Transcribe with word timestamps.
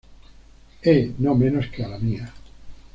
E., 0.95 1.13
no 1.23 1.33
menos 1.41 1.67
que 1.73 1.81
a 1.83 1.87
la 1.93 1.99
mía. 2.05 2.25